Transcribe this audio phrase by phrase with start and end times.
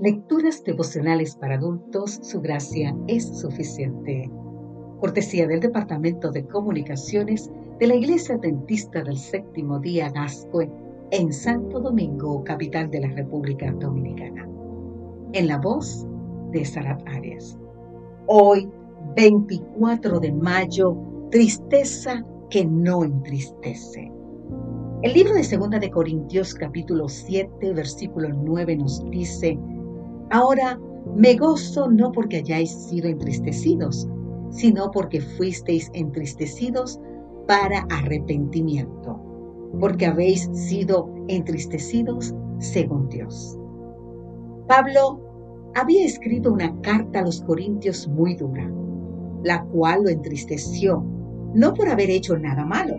[0.00, 4.30] Lecturas devocionales para adultos, su gracia es suficiente.
[4.98, 10.70] Cortesía del Departamento de Comunicaciones de la Iglesia Dentista del Séptimo Día Gascue
[11.10, 14.48] en Santo Domingo, capital de la República Dominicana.
[15.34, 16.06] En la voz
[16.50, 17.58] de Sarat Arias.
[18.26, 18.70] Hoy,
[19.16, 20.96] 24 de mayo,
[21.30, 24.10] tristeza que no entristece.
[25.02, 29.58] El libro de Segunda de Corintios capítulo 7 versículo 9 nos dice,
[30.30, 30.78] Ahora
[31.16, 34.08] me gozo no porque hayáis sido entristecidos,
[34.50, 37.00] sino porque fuisteis entristecidos
[37.46, 39.20] para arrepentimiento,
[39.80, 43.58] porque habéis sido entristecidos según Dios.
[44.68, 45.20] Pablo
[45.74, 48.70] había escrito una carta a los corintios muy dura,
[49.42, 51.04] la cual lo entristeció,
[51.54, 52.96] no por haber hecho nada malo,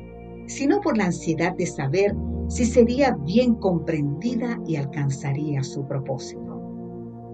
[0.47, 2.13] sino por la ansiedad de saber
[2.49, 6.50] si sería bien comprendida y alcanzaría su propósito.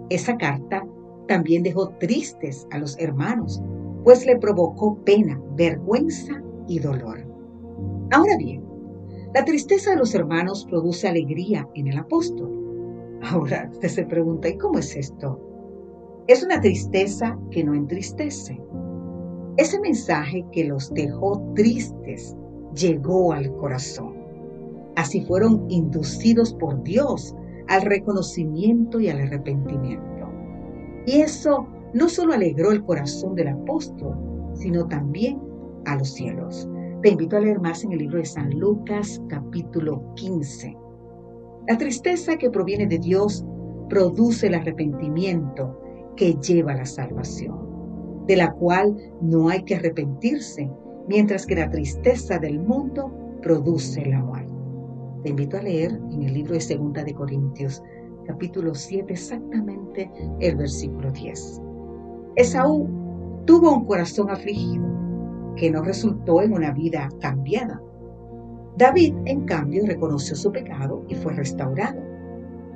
[0.09, 0.85] Esa carta
[1.27, 3.61] también dejó tristes a los hermanos,
[4.03, 7.25] pues le provocó pena, vergüenza y dolor.
[8.11, 8.63] Ahora bien,
[9.33, 13.19] la tristeza de los hermanos produce alegría en el apóstol.
[13.21, 15.41] Ahora usted se pregunta, ¿y cómo es esto?
[16.27, 18.61] Es una tristeza que no entristece.
[19.57, 22.37] Ese mensaje que los dejó tristes
[22.73, 24.15] llegó al corazón.
[24.95, 27.35] Así fueron inducidos por Dios
[27.67, 30.29] al reconocimiento y al arrepentimiento.
[31.05, 34.17] Y eso no solo alegró el corazón del apóstol,
[34.53, 35.39] sino también
[35.85, 36.69] a los cielos.
[37.01, 40.75] Te invito a leer más en el libro de San Lucas capítulo 15.
[41.67, 43.45] La tristeza que proviene de Dios
[43.89, 45.79] produce el arrepentimiento
[46.15, 50.69] que lleva a la salvación, de la cual no hay que arrepentirse,
[51.07, 54.56] mientras que la tristeza del mundo produce la muerte.
[55.23, 57.81] Te invito a leer en el libro de Segunda de Corintios,
[58.25, 61.61] capítulo 7, exactamente el versículo 10.
[62.35, 62.87] Esaú
[63.45, 64.85] tuvo un corazón afligido
[65.55, 67.81] que no resultó en una vida cambiada.
[68.77, 71.99] David, en cambio, reconoció su pecado y fue restaurado.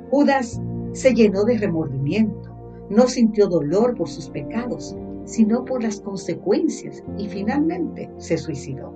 [0.09, 0.59] Judas
[0.93, 2.49] se llenó de remordimiento,
[2.89, 8.91] no sintió dolor por sus pecados, sino por las consecuencias y finalmente se suicidó.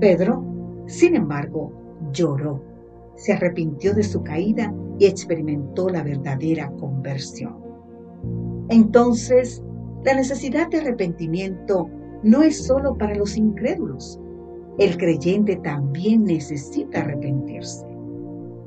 [0.00, 0.44] Pedro,
[0.86, 2.62] sin embargo, lloró,
[3.14, 7.56] se arrepintió de su caída y experimentó la verdadera conversión.
[8.68, 9.62] Entonces,
[10.04, 11.88] la necesidad de arrepentimiento
[12.22, 14.20] no es solo para los incrédulos.
[14.78, 17.86] El creyente también necesita arrepentirse.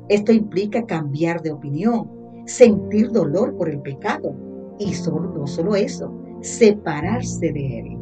[0.08, 2.10] Esto implica cambiar de opinión,
[2.46, 4.34] sentir dolor por el pecado
[4.78, 4.92] y
[5.36, 7.98] no solo eso, separarse de él.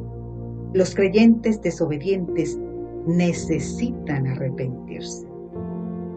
[0.73, 2.59] Los creyentes desobedientes
[3.09, 5.27] necesitan arrepentirse,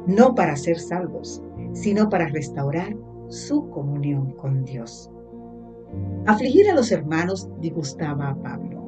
[0.07, 1.41] no para ser salvos,
[1.71, 2.95] sino para restaurar
[3.29, 5.09] su comunión con Dios.
[6.25, 8.85] Afligir a los hermanos disgustaba a Pablo,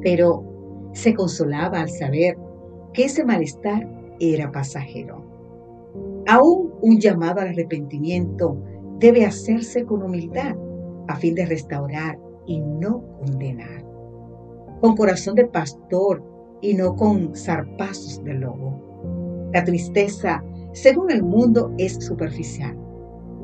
[0.00, 0.44] pero
[0.92, 2.36] se consolaba al saber
[2.92, 3.88] que ese malestar
[4.18, 5.24] era pasajero.
[6.26, 8.56] Aún un llamado al arrepentimiento
[8.98, 10.56] debe hacerse con humildad
[11.06, 13.91] a fin de restaurar y no condenar
[14.82, 16.24] con corazón de pastor
[16.60, 19.48] y no con zarpazos de lobo.
[19.54, 22.76] La tristeza, según el mundo, es superficial.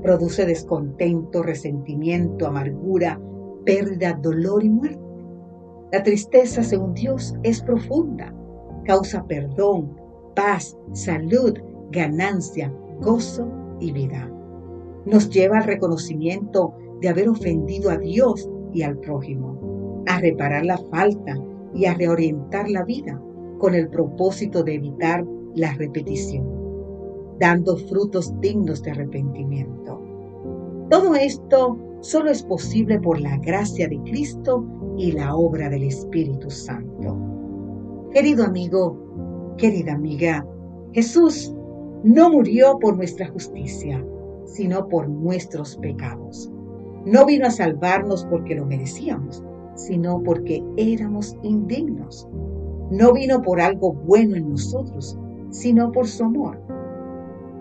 [0.03, 3.21] Produce descontento, resentimiento, amargura,
[3.65, 4.99] pérdida, dolor y muerte.
[5.93, 8.35] La tristeza, según Dios, es profunda.
[8.85, 9.97] Causa perdón,
[10.35, 11.55] paz, salud,
[11.93, 14.29] ganancia, gozo y vida.
[15.07, 19.68] Nos lleva al reconocimiento de haber ofendido a Dios y al prójimo
[20.19, 21.37] reparar la falta
[21.75, 23.21] y a reorientar la vida
[23.59, 25.25] con el propósito de evitar
[25.55, 26.47] la repetición,
[27.39, 30.01] dando frutos dignos de arrepentimiento.
[30.91, 34.65] Todo esto solo es posible por la gracia de Cristo
[34.97, 37.17] y la obra del Espíritu Santo.
[38.13, 40.47] Querido amigo, querida amiga,
[40.93, 41.55] Jesús
[42.05, 44.05] no murió por nuestra justicia,
[44.47, 46.51] sino por nuestros pecados.
[47.05, 49.43] No vino a salvarnos porque lo merecíamos,
[49.79, 52.29] sino porque éramos indignos.
[52.91, 55.19] No vino por algo bueno en nosotros,
[55.51, 56.61] sino por su amor.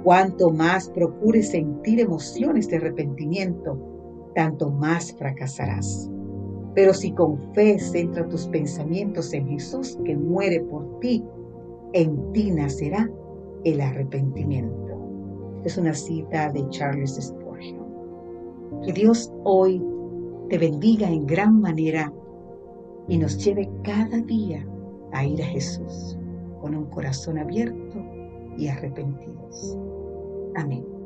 [0.03, 3.77] Cuanto más procures sentir emociones de arrepentimiento,
[4.35, 6.09] tanto más fracasarás.
[6.73, 11.23] Pero si con fe centra tus pensamientos en Jesús que muere por ti,
[11.93, 13.09] en ti nacerá
[13.63, 14.75] el arrepentimiento.
[15.63, 17.85] es una cita de Charles Spurgeon.
[18.85, 19.83] Que Dios hoy
[20.49, 22.13] te bendiga en gran manera
[23.07, 24.65] y nos lleve cada día
[25.13, 26.17] a ir a Jesús
[26.61, 28.03] con un corazón abierto
[28.57, 29.77] y arrepentidos.
[30.55, 30.96] Amén.